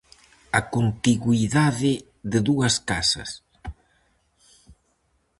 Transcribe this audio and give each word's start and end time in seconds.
A 0.59 0.61
contigüidade 0.75 1.91
de 2.31 2.39
dúas 2.49 2.75
casas. 2.89 3.29